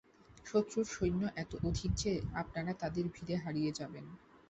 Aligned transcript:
শত্রুর 0.45 0.87
সৈন্য 0.91 1.21
এত 1.35 1.51
অধিক 1.67 1.91
যে, 1.95 2.11
আপনারা 2.41 2.71
তাদের 2.81 3.05
ভীড়ে 3.15 3.35
হারিয়ে 3.37 3.71
যাবেন। 3.79 4.05